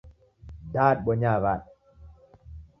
[0.77, 1.65] Da dibonyaa wada?